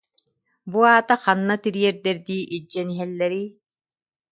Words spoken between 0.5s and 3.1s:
Бу аата ханна тириэрдэрдии илдьэн